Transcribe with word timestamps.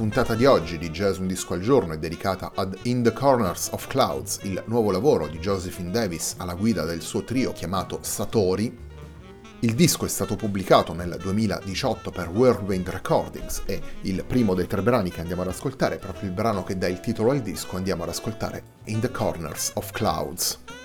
Puntata 0.00 0.34
di 0.34 0.46
oggi 0.46 0.78
di 0.78 0.88
Jazz 0.88 1.18
Un 1.18 1.26
Disco 1.26 1.52
al 1.52 1.60
Giorno 1.60 1.92
è 1.92 1.98
dedicata 1.98 2.52
ad 2.54 2.74
In 2.84 3.02
the 3.02 3.12
Corners 3.12 3.68
of 3.72 3.86
Clouds, 3.86 4.38
il 4.44 4.62
nuovo 4.64 4.90
lavoro 4.90 5.26
di 5.26 5.38
Josephine 5.38 5.90
Davis 5.90 6.36
alla 6.38 6.54
guida 6.54 6.86
del 6.86 7.02
suo 7.02 7.22
trio 7.22 7.52
chiamato 7.52 7.98
Satori. 8.00 8.74
Il 9.58 9.74
disco 9.74 10.06
è 10.06 10.08
stato 10.08 10.36
pubblicato 10.36 10.94
nel 10.94 11.18
2018 11.20 12.10
per 12.12 12.30
Whirlwind 12.30 12.88
Recordings 12.88 13.60
e 13.66 13.78
il 14.00 14.24
primo 14.26 14.54
dei 14.54 14.66
tre 14.66 14.80
brani 14.80 15.10
che 15.10 15.20
andiamo 15.20 15.42
ad 15.42 15.48
ascoltare 15.48 15.98
proprio 15.98 16.30
il 16.30 16.34
brano 16.34 16.64
che 16.64 16.78
dà 16.78 16.88
il 16.88 17.00
titolo 17.00 17.32
al 17.32 17.42
disco, 17.42 17.76
andiamo 17.76 18.04
ad 18.04 18.08
ascoltare 18.08 18.62
In 18.84 19.00
the 19.00 19.10
Corners 19.10 19.72
of 19.74 19.90
Clouds. 19.90 20.79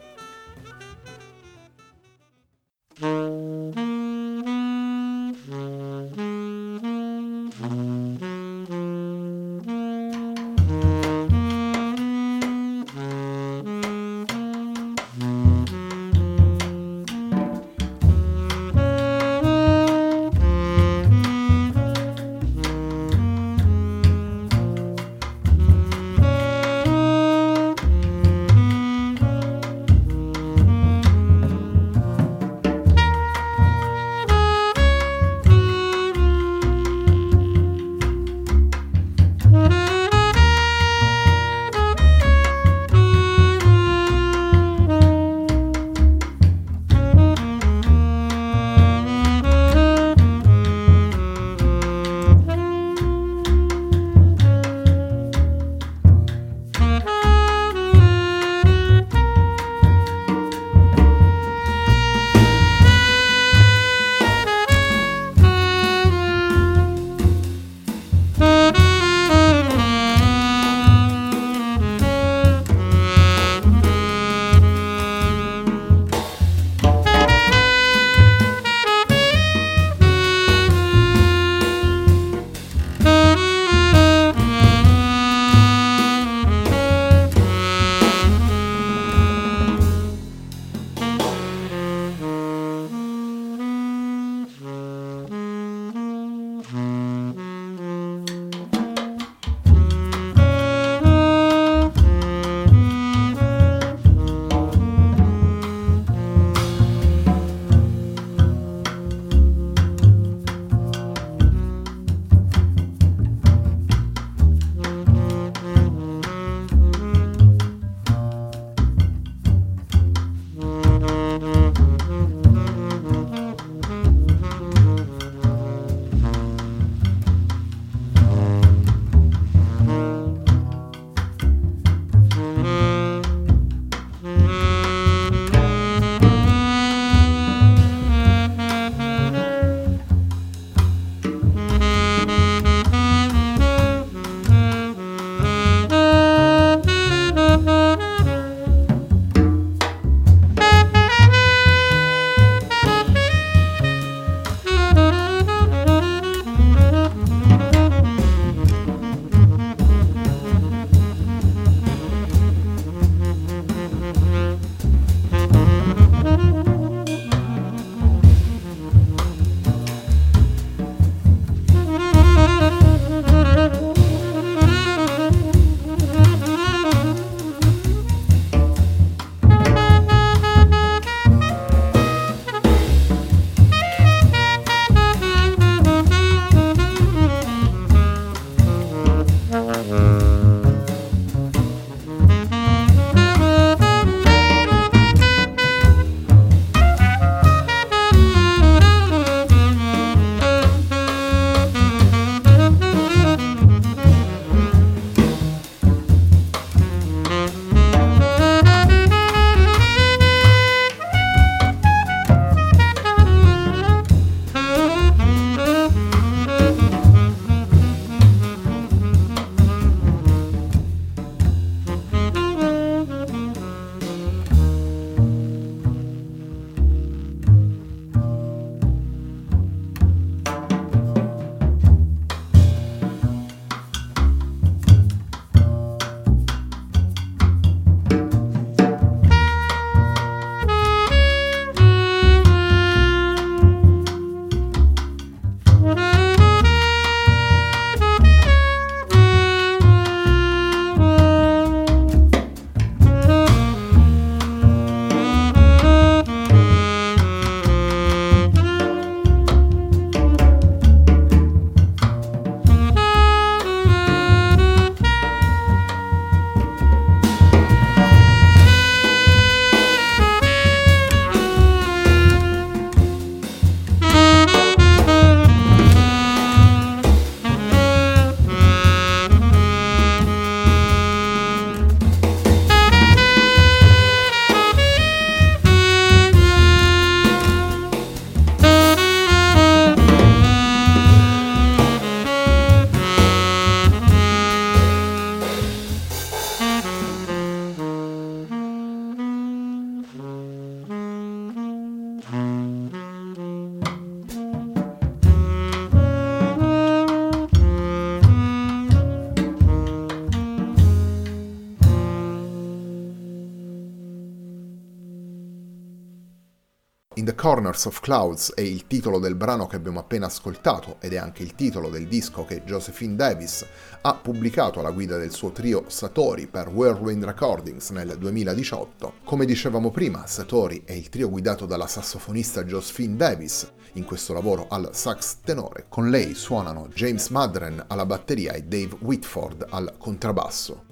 Corners 317.45 317.86
of 317.86 318.00
Clouds 318.00 318.56
è 318.56 318.62
il 318.62 318.88
titolo 318.88 319.19
del 319.19 319.36
brano 319.36 319.68
che 319.68 319.75
abbiamo 319.75 320.00
appena 320.00 320.25
ascoltato 320.25 320.95
ed 321.00 321.13
è 321.13 321.18
anche 321.18 321.44
il 321.44 321.53
titolo 321.53 321.89
del 321.89 322.07
disco 322.07 322.44
che 322.44 322.63
Josephine 322.63 323.15
Davis 323.15 323.63
ha 324.01 324.15
pubblicato 324.15 324.80
alla 324.80 324.89
guida 324.89 325.15
del 325.18 325.30
suo 325.30 325.51
trio 325.51 325.83
Satori 325.86 326.47
per 326.47 326.69
Whirlwind 326.69 327.24
Recordings 327.24 327.92
nel 327.92 328.15
2018. 328.18 329.18
Come 329.24 329.45
dicevamo 329.45 329.92
prima, 329.92 330.25
Satori 330.25 330.81
è 330.86 330.94
il 330.94 331.09
trio 331.09 331.30
guidato 331.30 331.68
dalla 331.68 331.86
sassofonista 331.86 332.63
Josephine 332.63 333.15
Davis, 333.15 333.71
in 333.94 334.06
questo 334.06 334.33
lavoro 334.33 334.65
al 334.68 334.89
sax 334.94 335.41
tenore. 335.44 335.86
Con 335.88 336.09
lei 336.09 336.33
suonano 336.33 336.88
James 336.88 337.30
Madren 337.30 337.83
alla 337.86 338.07
batteria 338.07 338.53
e 338.53 338.63
Dave 338.63 338.98
Whitford 339.01 339.68
al 339.69 339.94
contrabbasso 340.00 340.84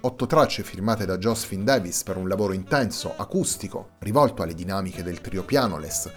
otto 0.00 0.26
tracce 0.26 0.62
firmate 0.62 1.04
da 1.04 1.18
Josephine 1.18 1.64
Davis 1.64 2.02
per 2.02 2.16
un 2.16 2.28
lavoro 2.28 2.52
intenso, 2.52 3.14
acustico, 3.16 3.90
rivolto 3.98 4.42
alle 4.42 4.54
dinamiche 4.54 5.02
del 5.02 5.20
trio 5.20 5.42
pianoless, 5.42 6.10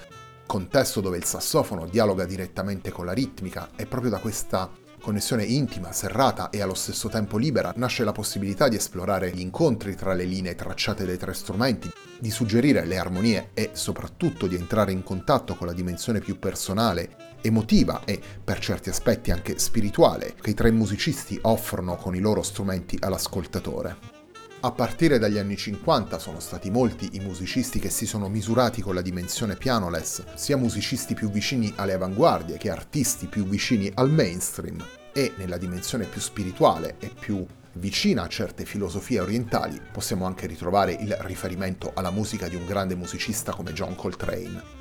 contesto 0.46 1.02
dove 1.02 1.18
il 1.18 1.24
sassofono 1.24 1.88
dialoga 1.88 2.26
direttamente 2.26 2.92
con 2.92 3.06
la 3.06 3.14
ritmica 3.14 3.70
e 3.76 3.86
proprio 3.86 4.12
da 4.12 4.20
questa 4.20 4.70
connessione 5.02 5.44
intima, 5.44 5.92
serrata 5.92 6.50
e 6.50 6.62
allo 6.62 6.74
stesso 6.76 7.10
tempo 7.10 7.38
libera, 7.38 7.74
nasce 7.76 8.06
la 8.06 8.14
possibilità 8.14 8.70
di 8.70 8.78
esplorare 8.78 9.32
gli 9.32 9.42
incontri 9.42 9.96
tra 9.96 10.14
le 10.14 10.24
linee 10.24 10.56
tracciate 10.56 11.06
dai 11.06 11.18
tre 11.18 11.34
strumenti, 11.34 11.92
di 12.20 12.32
suggerire 12.32 12.86
le 12.86 12.98
armonie 12.98 13.50
e 13.54 13.72
soprattutto 13.74 14.48
di 14.48 14.56
entrare 14.56 14.94
in 14.94 15.04
contatto 15.04 15.56
con 15.56 15.68
la 15.68 15.74
dimensione 15.74 16.20
più 16.20 16.40
personale 16.40 17.38
emotiva 17.42 18.04
e 18.06 18.22
per 18.44 18.60
certi 18.60 18.90
aspetti 18.90 19.32
anche 19.32 19.58
spirituale 19.58 20.36
che 20.40 20.52
i 20.52 20.54
tre 20.54 20.72
musicisti 20.72 21.38
offrono 21.42 21.96
con 21.96 22.16
i 22.16 22.20
loro 22.20 22.44
strumenti 22.44 22.98
all'ascoltatore. 23.00 24.21
A 24.64 24.72
partire 24.72 25.18
dagli 25.18 25.40
anni 25.40 25.58
50 25.58 26.20
sono 26.20 26.40
stati 26.40 26.70
molti 26.70 27.10
i 27.14 27.20
musicisti 27.20 27.80
che 27.80 27.90
si 27.90 28.06
sono 28.06 28.30
misurati 28.30 28.84
con 28.84 28.94
la 28.94 29.02
dimensione 29.02 29.56
pianoless, 29.56 30.36
sia 30.36 30.56
musicisti 30.56 31.16
più 31.16 31.32
vicini 31.32 31.74
alle 31.78 31.94
avanguardie 31.94 32.58
che 32.58 32.70
artisti 32.70 33.26
più 33.26 33.48
vicini 33.48 33.92
al 33.96 34.12
mainstream, 34.12 34.78
e 35.14 35.34
nella 35.38 35.58
dimensione 35.58 36.06
più 36.06 36.22
spirituale 36.22 36.98
e 37.00 37.10
più 37.10 37.44
vicina 37.74 38.22
a 38.22 38.28
certe 38.28 38.66
filosofie 38.66 39.22
orientali 39.22 39.82
possiamo 39.92 40.28
anche 40.28 40.46
ritrovare 40.46 40.94
il 40.94 41.18
riferimento 41.22 41.94
alla 41.96 42.12
musica 42.12 42.48
di 42.48 42.56
un 42.56 42.68
grande 42.68 42.94
musicista 42.94 43.54
come 43.54 43.74
John 43.74 43.96
Coltrane. 43.96 44.81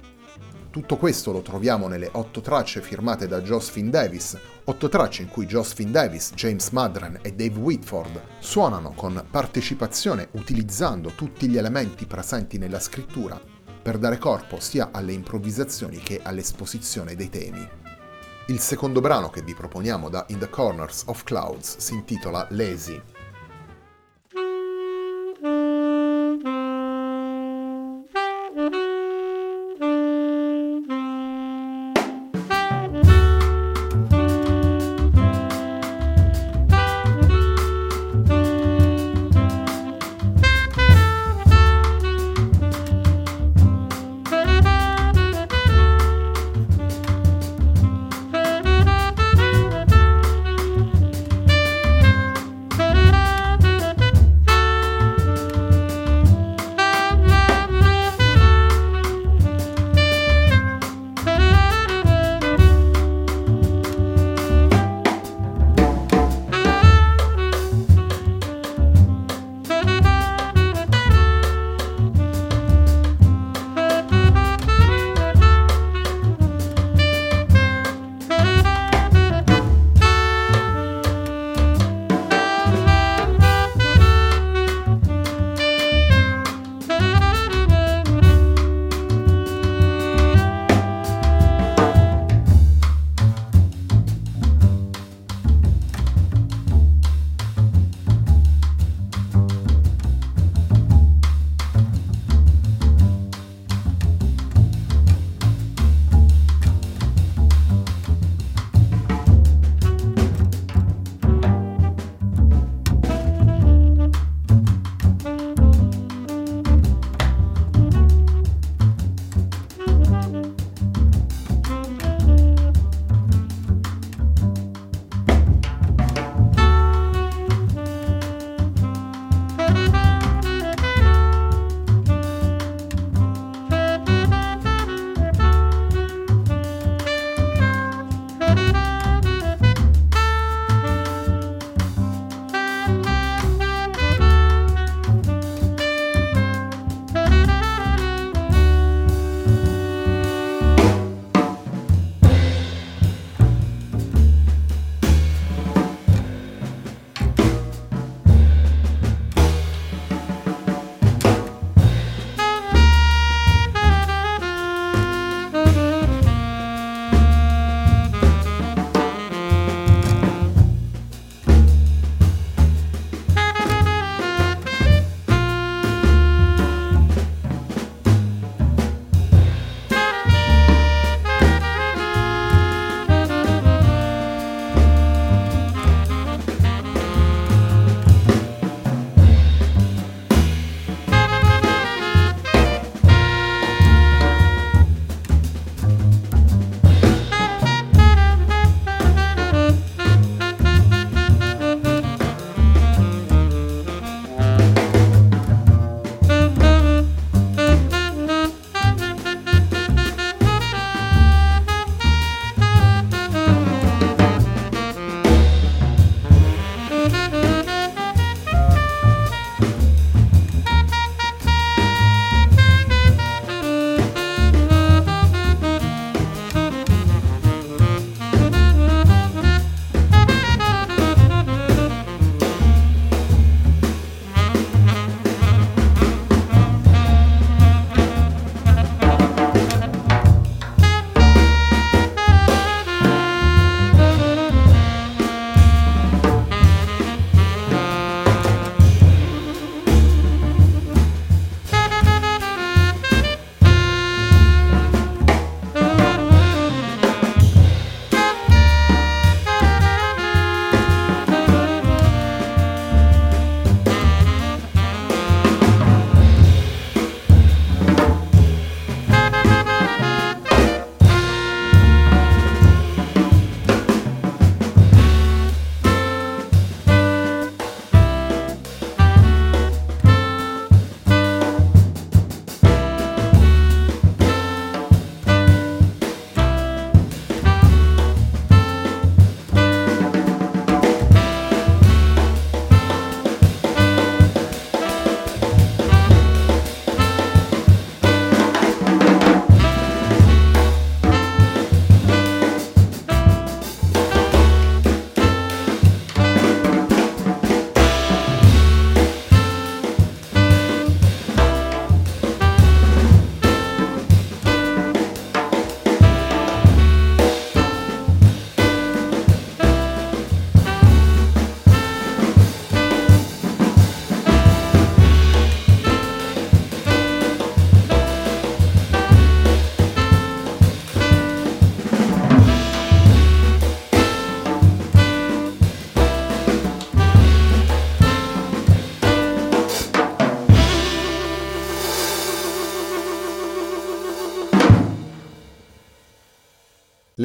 Tutto 0.70 0.96
questo 0.96 1.32
lo 1.32 1.43
troviamo 1.43 1.88
nelle 1.88 2.08
otto 2.12 2.40
tracce 2.40 2.81
firmate 2.81 3.26
da 3.26 3.40
Josephine 3.40 3.90
Davis, 3.90 4.38
otto 4.62 4.88
tracce 4.88 5.23
in 5.23 5.28
cui 5.28 5.44
Josephine 5.44 5.90
Davis, 5.90 6.33
James 6.35 6.71
Madren 6.71 7.18
e 7.23 7.33
Dave 7.33 7.59
Whitford 7.59 8.23
suonano 8.38 8.92
con 8.92 9.21
partecipazione 9.28 10.28
utilizzando 10.33 11.11
tutti 11.16 11.49
gli 11.49 11.59
elementi 11.59 12.06
presenti 12.06 12.56
nella 12.56 12.78
scrittura 12.78 13.40
per 13.83 13.99
dare 13.99 14.18
corpo 14.18 14.61
sia 14.61 14.90
alle 14.92 15.12
improvvisazioni 15.12 15.99
che 15.99 16.21
all'esposizione 16.23 17.16
dei 17.16 17.30
temi. 17.30 17.68
Il 18.47 18.61
secondo 18.61 19.00
brano 19.00 19.28
che 19.28 19.42
vi 19.42 19.54
proponiamo 19.54 20.09
da 20.09 20.25
In 20.28 20.38
the 20.38 20.49
Corners 20.49 21.02
of 21.06 21.25
Clouds 21.25 21.78
si 21.78 21.94
intitola 21.94 22.47
Lazy 22.50 23.02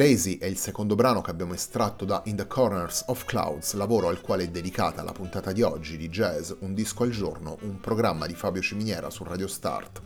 Lazy 0.06 0.38
è 0.38 0.46
il 0.46 0.56
secondo 0.56 0.94
brano 0.94 1.20
che 1.20 1.32
abbiamo 1.32 1.52
estratto 1.52 2.04
da 2.04 2.22
In 2.26 2.36
the 2.36 2.46
Corners 2.46 3.02
of 3.08 3.24
Clouds, 3.24 3.74
lavoro 3.74 4.06
al 4.06 4.20
quale 4.20 4.44
è 4.44 4.48
dedicata 4.48 5.02
la 5.02 5.10
puntata 5.10 5.50
di 5.50 5.62
oggi 5.62 5.96
di 5.96 6.08
Jazz 6.08 6.52
Un 6.60 6.74
disco 6.74 7.02
al 7.02 7.10
giorno, 7.10 7.58
un 7.62 7.80
programma 7.80 8.26
di 8.26 8.34
Fabio 8.36 8.62
Ciminiera 8.62 9.10
su 9.10 9.24
Radio 9.24 9.48
Start. 9.48 10.00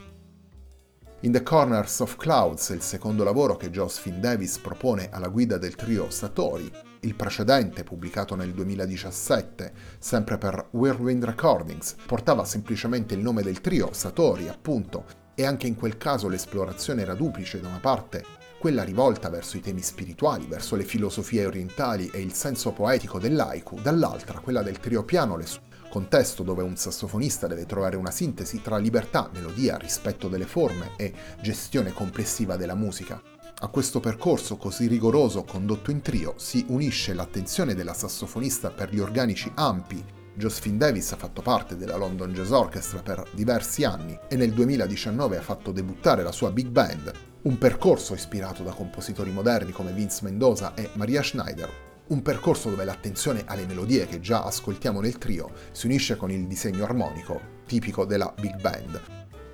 In 1.21 1.33
the 1.33 1.43
Corners 1.43 2.01
of 2.01 2.17
Clouds 2.17 2.71
è 2.71 2.75
il 2.75 2.81
secondo 2.81 3.25
lavoro 3.25 3.59
che 3.59 3.69
Josephine 3.69 4.21
Davis 4.21 4.57
propone 4.57 5.11
alla 5.11 5.29
guida 5.29 5.59
del 5.59 5.75
trio 5.75 6.09
Satori. 6.09 6.73
Il 7.01 7.15
precedente, 7.15 7.85
pubblicato 7.85 8.35
nel 8.35 8.55
2017, 8.55 9.73
sempre 9.99 10.39
per 10.39 10.69
Whirlwind 10.71 11.25
Recordings, 11.25 11.97
portava 12.07 12.47
semplicemente 12.47 13.13
il 13.13 13.21
nome 13.21 13.43
del 13.43 13.61
trio, 13.61 13.93
Satori 13.93 14.49
appunto, 14.49 15.05
e 15.35 15.45
anche 15.45 15.67
in 15.67 15.75
quel 15.75 15.99
caso 15.99 16.27
l'esplorazione 16.27 17.03
era 17.03 17.13
duplice, 17.13 17.61
da 17.61 17.69
una 17.69 17.81
parte 17.81 18.40
quella 18.61 18.85
rivolta 18.85 19.31
verso 19.31 19.57
i 19.57 19.61
temi 19.61 19.81
spirituali, 19.81 20.45
verso 20.47 20.77
le 20.77 20.85
filosofie 20.85 21.47
orientali 21.47 22.11
e 22.13 22.21
il 22.21 22.35
senso 22.35 22.73
poetico 22.73 23.19
dell'aiku, 23.19 23.81
dall'altra 23.81 24.41
quella 24.41 24.63
del 24.63 24.81
trio 24.81 25.03
pianoles, 25.03 25.59
contesto 25.89 26.43
dove 26.43 26.63
un 26.63 26.77
sassofonista 26.77 27.47
deve 27.47 27.65
trovare 27.65 27.97
una 27.97 28.11
sintesi 28.11 28.61
tra 28.61 28.77
libertà, 28.77 29.31
melodia, 29.33 29.79
rispetto 29.79 30.29
delle 30.29 30.45
forme 30.45 30.91
e 30.99 31.11
gestione 31.41 31.95
complessiva 31.95 32.57
della 32.57 32.75
musica. 32.75 33.19
A 33.61 33.69
questo 33.69 33.99
percorso 33.99 34.59
così 34.59 34.89
rigoroso 34.89 35.43
condotto 35.45 35.91
in 35.91 36.03
trio 36.03 36.35
si 36.37 36.63
unisce 36.69 37.15
l'attenzione 37.15 37.75
della 37.75 37.95
sassofonista 37.95 38.69
per 38.69 38.93
gli 38.93 38.99
organici 38.99 39.51
ampi. 39.55 40.05
Josephine 40.35 40.77
Davis 40.77 41.13
ha 41.13 41.17
fatto 41.17 41.41
parte 41.41 41.79
della 41.79 41.97
London 41.97 42.35
Jazz 42.35 42.51
Orchestra 42.51 43.01
per 43.01 43.27
diversi 43.33 43.85
anni 43.85 44.19
e 44.29 44.37
nel 44.37 44.53
2019 44.53 45.39
ha 45.39 45.43
fatto 45.43 45.73
debuttare 45.73 46.23
la 46.23 46.33
sua 46.33 46.51
big 46.51 46.69
band, 46.69 47.30
un 47.43 47.57
percorso 47.57 48.13
ispirato 48.13 48.63
da 48.63 48.73
compositori 48.73 49.31
moderni 49.31 49.73
come 49.73 49.93
Vince 49.93 50.25
Mendoza 50.25 50.75
e 50.75 50.91
Maria 50.95 51.23
Schneider, 51.23 51.71
un 52.09 52.21
percorso 52.21 52.69
dove 52.69 52.85
l'attenzione 52.85 53.45
alle 53.47 53.65
melodie 53.65 54.07
che 54.07 54.21
già 54.21 54.45
ascoltiamo 54.45 55.01
nel 55.01 55.17
trio 55.17 55.51
si 55.71 55.87
unisce 55.87 56.17
con 56.17 56.31
il 56.31 56.47
disegno 56.47 56.85
armonico, 56.85 57.41
tipico 57.67 58.05
della 58.05 58.33
big 58.39 58.61
band. 58.61 59.01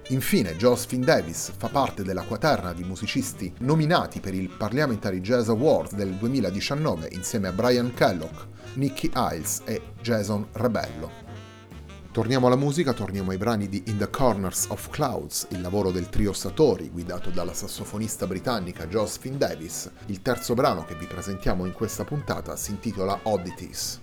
Infine, 0.09 0.57
Josephine 0.57 1.05
Davis 1.05 1.53
fa 1.57 1.69
parte 1.69 2.03
della 2.03 2.23
quaterna 2.23 2.73
di 2.73 2.83
musicisti 2.83 3.53
nominati 3.61 4.21
per 4.21 4.35
il 4.35 4.49
Parliamentary 4.49 5.21
Jazz 5.21 5.49
Awards 5.49 5.95
del 5.95 6.15
2019 6.15 7.09
insieme 7.13 7.49
a 7.49 7.53
Brian 7.53 7.93
Kellogg, 7.93 8.35
Nicky 8.75 9.11
Hiles 9.15 9.63
e 9.65 9.83
Jason 10.01 10.47
Rebello. 10.53 11.26
Torniamo 12.17 12.47
alla 12.47 12.57
musica, 12.57 12.95
torniamo 12.95 13.33
ai 13.33 13.37
brani 13.37 13.69
di 13.69 13.83
In 13.89 13.99
the 13.99 14.09
Corners 14.09 14.69
of 14.71 14.89
Clouds, 14.89 15.49
il 15.51 15.61
lavoro 15.61 15.91
del 15.91 16.09
trio 16.09 16.33
Satori 16.33 16.89
guidato 16.89 17.29
dalla 17.29 17.53
sassofonista 17.53 18.27
britannica 18.27 18.87
Josephine 18.87 19.37
Davis. 19.37 19.91
Il 20.07 20.23
terzo 20.23 20.55
brano 20.55 20.87
che 20.87 20.95
vi 20.95 21.05
presentiamo 21.05 21.67
in 21.67 21.75
questa 21.75 22.05
puntata 22.05 22.57
si 22.57 22.71
intitola 22.71 23.21
Oddities. 23.25 24.01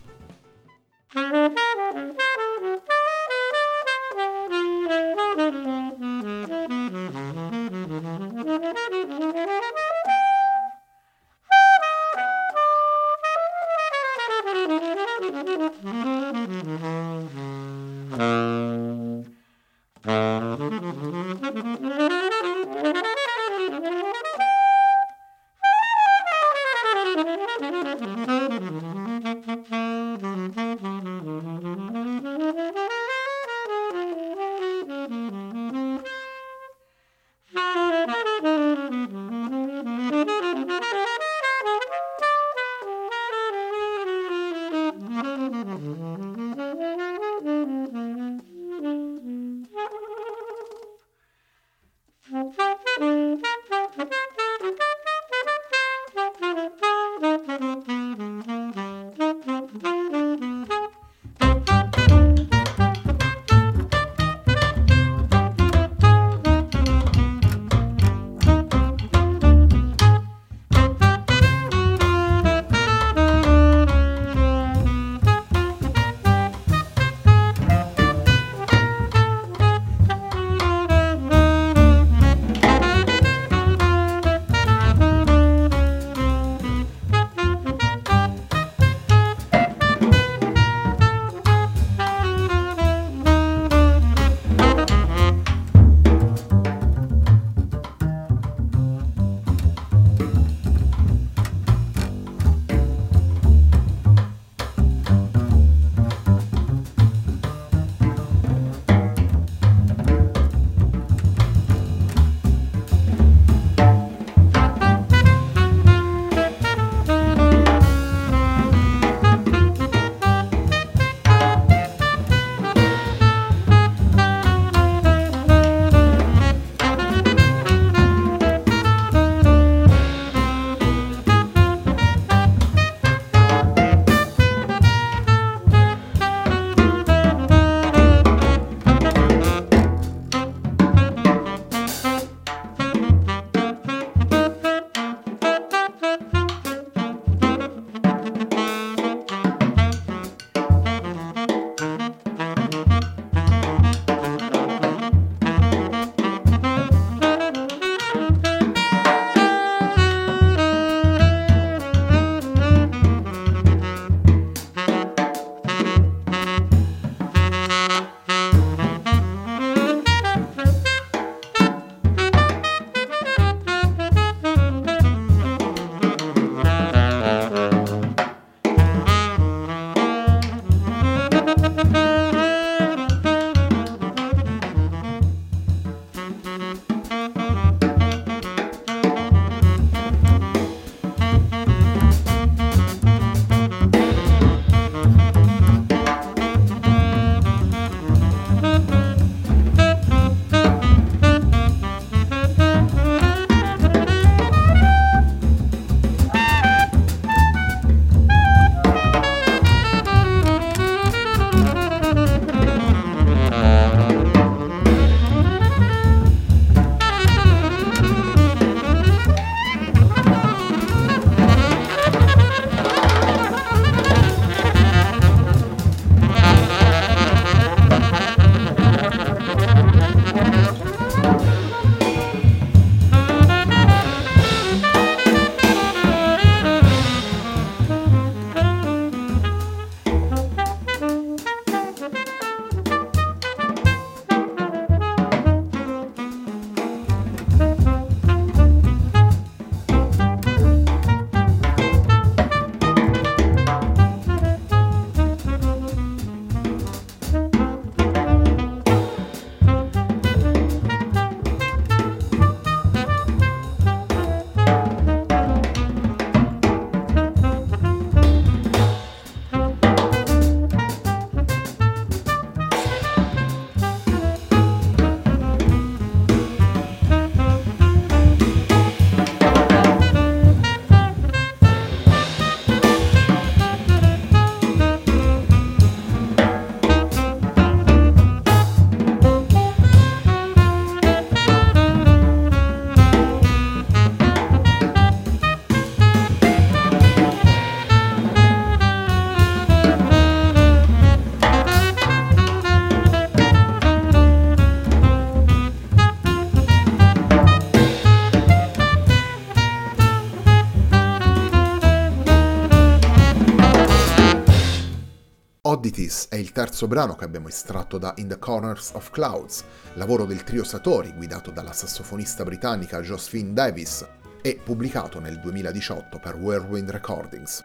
Il 316.44 316.52
terzo 316.52 316.88
brano 316.88 317.16
che 317.16 317.24
abbiamo 317.24 317.48
estratto 317.48 317.98
da 317.98 318.14
In 318.18 318.28
the 318.28 318.38
Corners 318.38 318.92
of 318.96 319.12
Clouds, 319.12 319.64
lavoro 319.94 320.26
del 320.26 320.44
trio 320.44 320.66
Satori 320.66 321.14
guidato 321.14 321.52
dalla 321.52 321.72
sassofonista 321.72 322.44
britannica 322.44 323.00
Josephine 323.00 323.54
Davis 323.54 324.06
e 324.42 324.60
pubblicato 324.62 325.22
nel 325.22 325.40
2018 325.40 326.20
per 326.20 326.36
Whirlwind 326.36 326.92
Recordings. 326.92 327.64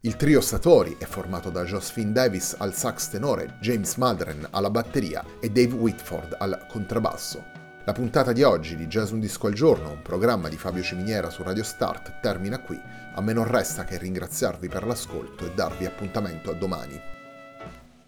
Il 0.00 0.16
trio 0.16 0.40
Satori 0.40 0.96
è 0.98 1.04
formato 1.04 1.48
da 1.50 1.62
Josephine 1.62 2.10
Davis 2.10 2.56
al 2.58 2.74
sax 2.74 3.08
tenore, 3.08 3.56
James 3.60 3.94
Maldren 3.94 4.48
alla 4.50 4.70
batteria 4.70 5.24
e 5.38 5.48
Dave 5.48 5.74
Whitford 5.74 6.38
al 6.40 6.66
contrabbasso. 6.68 7.58
La 7.84 7.92
puntata 7.92 8.32
di 8.32 8.42
oggi 8.42 8.74
di 8.74 8.88
Jazz 8.88 9.12
Un 9.12 9.20
Disco 9.20 9.46
al 9.46 9.52
Giorno, 9.54 9.92
un 9.92 10.02
programma 10.02 10.48
di 10.48 10.56
Fabio 10.56 10.82
Ciminiera 10.82 11.30
su 11.30 11.44
Radio 11.44 11.62
Start, 11.62 12.18
termina 12.20 12.58
qui. 12.58 12.80
A 13.14 13.20
me 13.20 13.32
non 13.32 13.46
resta 13.46 13.84
che 13.84 13.96
ringraziarvi 13.96 14.66
per 14.66 14.84
l'ascolto 14.84 15.46
e 15.46 15.54
darvi 15.54 15.86
appuntamento 15.86 16.50
a 16.50 16.54
domani. 16.54 17.18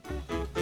Thank 0.04 0.56
you. 0.56 0.62